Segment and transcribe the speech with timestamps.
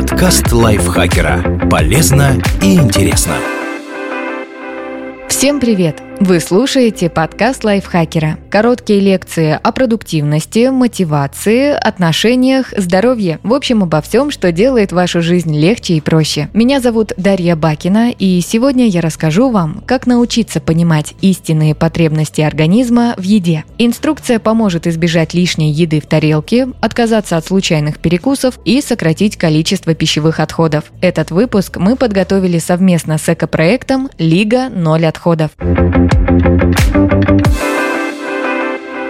[0.00, 1.68] Подкаст лайфхакера.
[1.70, 3.34] Полезно и интересно.
[5.28, 6.09] Всем привет!
[6.20, 8.36] Вы слушаете подкаст лайфхакера.
[8.50, 13.38] Короткие лекции о продуктивности, мотивации, отношениях, здоровье.
[13.42, 16.50] В общем, обо всем, что делает вашу жизнь легче и проще.
[16.52, 23.14] Меня зовут Дарья Бакина, и сегодня я расскажу вам, как научиться понимать истинные потребности организма
[23.16, 23.64] в еде.
[23.78, 30.38] Инструкция поможет избежать лишней еды в тарелке, отказаться от случайных перекусов и сократить количество пищевых
[30.38, 30.84] отходов.
[31.00, 35.52] Этот выпуск мы подготовили совместно с экопроектом «Лига ноль отходов».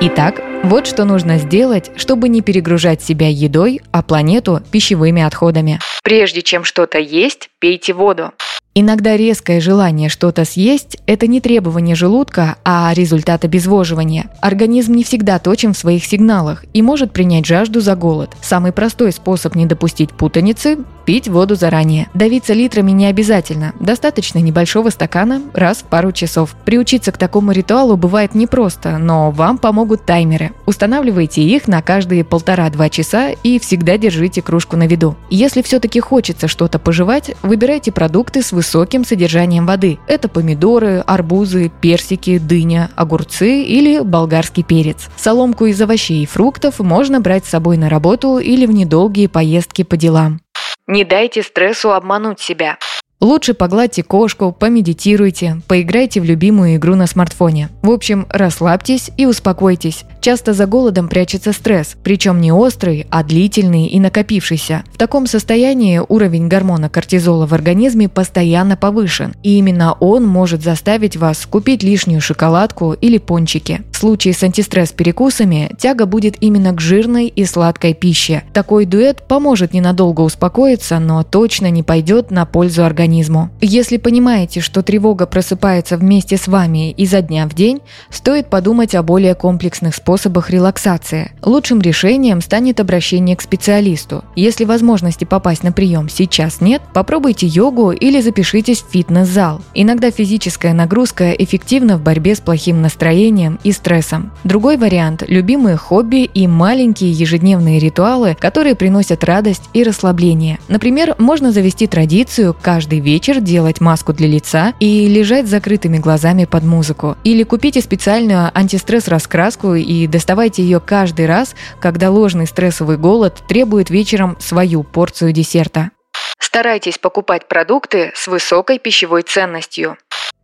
[0.00, 5.80] Итак, вот что нужно сделать, чтобы не перегружать себя едой, а планету пищевыми отходами.
[6.02, 8.32] Прежде чем что-то есть, пейте воду.
[8.78, 14.30] Иногда резкое желание что-то съесть– это не требование желудка, а результат обезвоживания.
[14.42, 18.36] Организм не всегда точен в своих сигналах и может принять жажду за голод.
[18.42, 22.08] Самый простой способ не допустить путаницы Пить воду заранее.
[22.14, 23.74] Давиться литрами не обязательно.
[23.78, 26.56] Достаточно небольшого стакана раз в пару часов.
[26.64, 30.50] Приучиться к такому ритуалу бывает непросто, но вам помогут таймеры.
[30.66, 35.14] Устанавливайте их на каждые полтора-два часа и всегда держите кружку на виду.
[35.30, 40.00] Если все-таки хочется что-то пожевать, выбирайте продукты с высоким содержанием воды.
[40.08, 45.08] Это помидоры, арбузы, персики, дыня, огурцы или болгарский перец.
[45.16, 49.84] Соломку из овощей и фруктов можно брать с собой на работу или в недолгие поездки
[49.84, 50.40] по делам.
[50.86, 52.78] Не дайте стрессу обмануть себя.
[53.26, 57.70] Лучше погладьте кошку, помедитируйте, поиграйте в любимую игру на смартфоне.
[57.82, 60.04] В общем, расслабьтесь и успокойтесь.
[60.20, 64.84] Часто за голодом прячется стресс, причем не острый, а длительный и накопившийся.
[64.92, 71.16] В таком состоянии уровень гормона кортизола в организме постоянно повышен, и именно он может заставить
[71.16, 73.82] вас купить лишнюю шоколадку или пончики.
[73.90, 78.44] В случае с антистресс-перекусами тяга будет именно к жирной и сладкой пище.
[78.52, 82.84] Такой дуэт поможет ненадолго успокоиться, но точно не пойдет на пользу
[83.16, 83.50] организму.
[83.60, 89.02] Если понимаете, что тревога просыпается вместе с вами изо дня в день, стоит подумать о
[89.02, 91.32] более комплексных способах релаксации.
[91.42, 94.24] Лучшим решением станет обращение к специалисту.
[94.34, 99.60] Если возможности попасть на прием сейчас нет, попробуйте йогу или запишитесь в фитнес-зал.
[99.74, 104.32] Иногда физическая нагрузка эффективна в борьбе с плохим настроением и стрессом.
[104.44, 110.58] Другой вариант– любимые хобби и маленькие ежедневные ритуалы, которые приносят радость и расслабление.
[110.68, 116.44] Например, можно завести традицию каждый вечер делать маску для лица и лежать с закрытыми глазами
[116.44, 117.16] под музыку.
[117.24, 124.36] Или купите специальную антистресс-раскраску и доставайте ее каждый раз, когда ложный стрессовый голод требует вечером
[124.40, 125.90] свою порцию десерта.
[126.38, 129.96] Старайтесь покупать продукты с высокой пищевой ценностью.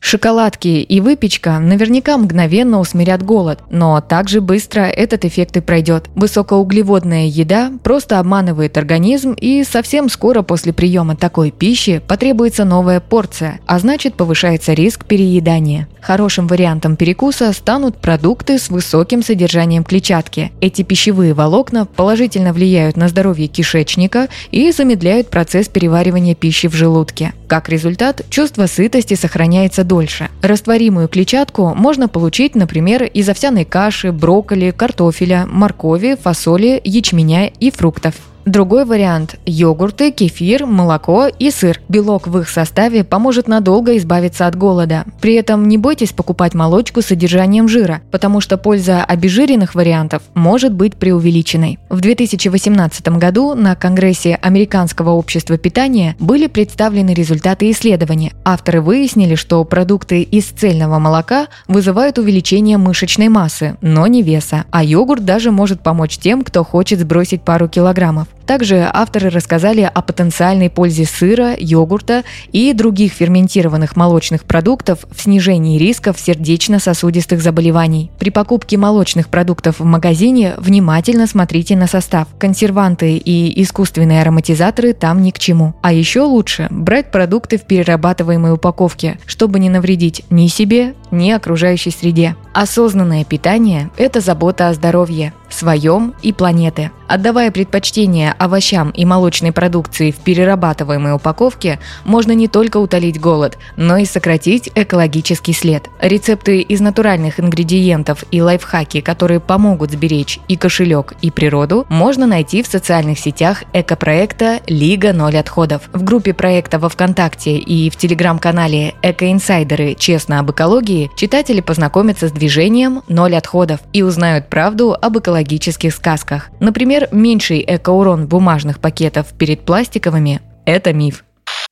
[0.00, 6.08] Шоколадки и выпечка наверняка мгновенно усмирят голод, но также быстро этот эффект и пройдет.
[6.14, 13.60] Высокоуглеводная еда просто обманывает организм и совсем скоро после приема такой пищи потребуется новая порция,
[13.66, 15.88] а значит повышается риск переедания.
[16.00, 20.52] Хорошим вариантом перекуса станут продукты с высоким содержанием клетчатки.
[20.60, 27.34] Эти пищевые волокна положительно влияют на здоровье кишечника и замедляют процесс переваривания пищи в желудке.
[27.48, 30.28] Как результат, чувство сытости сохраняется дольше.
[30.42, 38.14] Растворимую клетчатку можно получить, например, из овсяной каши, брокколи, картофеля, моркови, фасоли, ячменя и фруктов.
[38.48, 41.82] Другой вариант– йогурты, кефир, молоко и сыр.
[41.90, 45.04] Белок в их составе поможет надолго избавиться от голода.
[45.20, 50.72] При этом не бойтесь покупать молочку с содержанием жира, потому что польза обезжиренных вариантов может
[50.72, 51.78] быть преувеличенной.
[51.90, 58.32] В 2018 году на Конгрессе Американского общества питания были представлены результаты исследования.
[58.46, 64.82] Авторы выяснили, что продукты из цельного молока вызывают увеличение мышечной массы, но не веса, а
[64.82, 68.26] йогурт даже может помочь тем, кто хочет сбросить пару килограммов.
[68.48, 75.78] Также авторы рассказали о потенциальной пользе сыра, йогурта и других ферментированных молочных продуктов в снижении
[75.78, 78.10] рисков сердечно-сосудистых заболеваний.
[78.18, 82.26] При покупке молочных продуктов в магазине внимательно смотрите на состав.
[82.38, 85.74] Консерванты и искусственные ароматизаторы там ни к чему.
[85.82, 91.90] А еще лучше брать продукты в перерабатываемой упаковке, чтобы не навредить ни себе, ни окружающей
[91.90, 92.34] среде.
[92.54, 96.90] Осознанное питание– это забота о здоровье, своем и планеты.
[97.08, 103.96] Отдавая предпочтение овощам и молочной продукции в перерабатываемой упаковке, можно не только утолить голод, но
[103.96, 105.88] и сократить экологический след.
[106.00, 112.62] Рецепты из натуральных ингредиентов и лайфхаки, которые помогут сберечь и кошелек, и природу, можно найти
[112.62, 115.88] в социальных сетях экопроекта «Лига ноль отходов».
[115.94, 119.96] В группе проекта во ВКонтакте и в телеграм-канале «Экоинсайдеры.
[119.98, 125.94] Честно об экологии» читатели познакомятся с движением «Ноль отходов» и узнают правду об экологии экологических
[125.94, 126.50] сказках.
[126.60, 131.24] Например, меньший экоурон бумажных пакетов перед пластиковыми– это миф.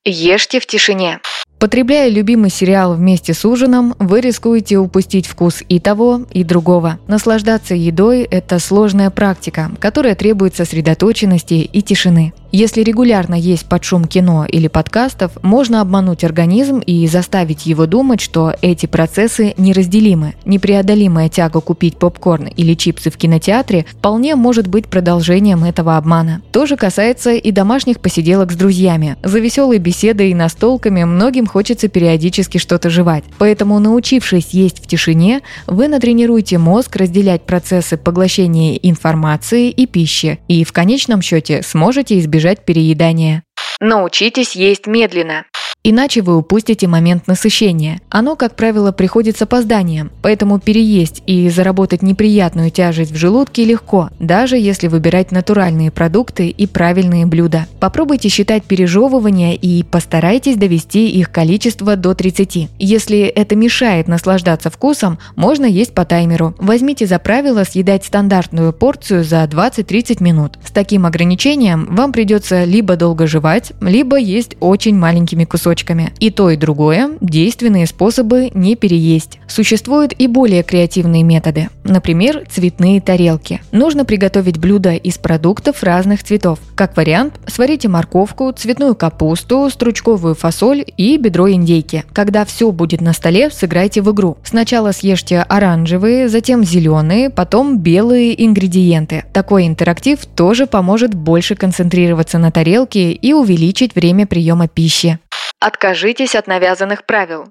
[0.04, 1.20] Ешьте в тишине.
[1.58, 6.98] Потребляя любимый сериал вместе с ужином, вы рискуете упустить вкус и того, и другого.
[7.06, 12.34] Наслаждаться едой– это сложная практика, которая требует сосредоточенности и тишины.
[12.58, 18.22] Если регулярно есть под шум кино или подкастов, можно обмануть организм и заставить его думать,
[18.22, 20.36] что эти процессы неразделимы.
[20.46, 26.40] Непреодолимая тяга купить попкорн или чипсы в кинотеатре вполне может быть продолжением этого обмана.
[26.50, 29.18] То же касается и домашних посиделок с друзьями.
[29.22, 33.24] За веселой беседой и настолками многим хочется периодически что-то жевать.
[33.36, 40.64] Поэтому, научившись есть в тишине, вы натренируете мозг разделять процессы поглощения информации и пищи, и
[40.64, 43.42] в конечном счете сможете избежать избежать переедания.
[43.80, 45.44] Научитесь есть медленно.
[45.88, 48.00] Иначе вы упустите момент насыщения.
[48.10, 54.10] Оно, как правило, приходит с опозданием, поэтому переесть и заработать неприятную тяжесть в желудке легко,
[54.18, 57.68] даже если выбирать натуральные продукты и правильные блюда.
[57.78, 62.68] Попробуйте считать пережевывания и постарайтесь довести их количество до 30.
[62.80, 66.56] Если это мешает наслаждаться вкусом, можно есть по таймеру.
[66.58, 70.58] Возьмите за правило съедать стандартную порцию за 20-30 минут.
[70.64, 76.12] С таким ограничением вам придется либо долго жевать, либо есть очень маленькими кусочками кусочками.
[76.20, 79.38] И то, и другое– действенные способы не переесть.
[79.46, 81.68] Существуют и более креативные методы.
[81.84, 83.60] Например, цветные тарелки.
[83.72, 86.58] Нужно приготовить блюдо из продуктов разных цветов.
[86.74, 92.04] Как вариант, сварите морковку, цветную капусту, стручковую фасоль и бедро индейки.
[92.12, 94.38] Когда все будет на столе, сыграйте в игру.
[94.42, 99.24] Сначала съешьте оранжевые, затем зеленые, потом белые ингредиенты.
[99.32, 105.18] Такой интерактив тоже поможет больше концентрироваться на тарелке и увеличить время приема пищи.
[105.60, 107.46] Откажитесь от навязанных правил.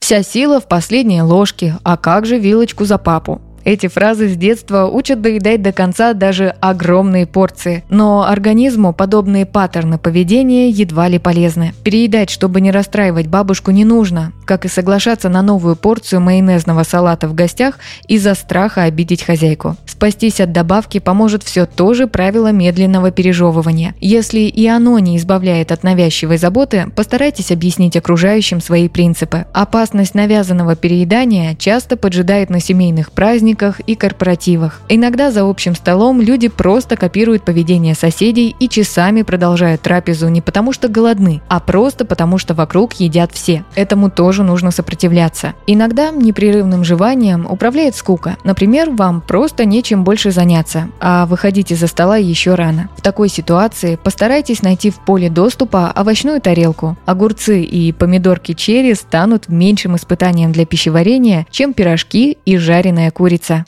[0.00, 3.40] Вся сила в последней ложке, а как же вилочку за папу?
[3.64, 7.84] Эти фразы с детства учат доедать до конца даже огромные порции.
[7.88, 11.74] Но организму подобные паттерны поведения едва ли полезны.
[11.84, 17.28] Переедать, чтобы не расстраивать бабушку, не нужно, как и соглашаться на новую порцию майонезного салата
[17.28, 17.78] в гостях
[18.08, 19.76] из-за страха обидеть хозяйку.
[19.86, 23.94] Спастись от добавки поможет все то же правило медленного пережевывания.
[24.00, 29.46] Если и оно не избавляет от навязчивой заботы, постарайтесь объяснить окружающим свои принципы.
[29.52, 34.80] Опасность навязанного переедания часто поджидает на семейных праздниках, праздниках и корпоративах.
[34.88, 40.72] Иногда за общим столом люди просто копируют поведение соседей и часами продолжают трапезу не потому
[40.72, 43.64] что голодны, а просто потому что вокруг едят все.
[43.74, 45.54] Этому тоже нужно сопротивляться.
[45.66, 48.36] Иногда непрерывным жеванием управляет скука.
[48.44, 52.88] Например, вам просто нечем больше заняться, а выходить из-за стола еще рано.
[52.96, 56.96] В такой ситуации постарайтесь найти в поле доступа овощную тарелку.
[57.06, 63.64] Огурцы и помидорки черри станут меньшим испытанием для пищеварения, чем пирожки и жареная курица говорится.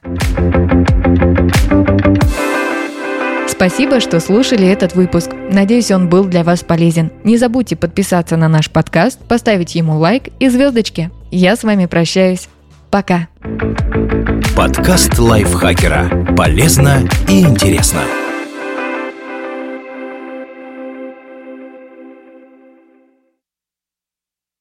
[3.48, 5.30] Спасибо, что слушали этот выпуск.
[5.50, 7.12] Надеюсь, он был для вас полезен.
[7.22, 11.10] Не забудьте подписаться на наш подкаст, поставить ему лайк и звездочки.
[11.30, 12.48] Я с вами прощаюсь.
[12.90, 13.28] Пока.
[14.56, 16.34] Подкаст лайфхакера.
[16.36, 18.00] Полезно и интересно.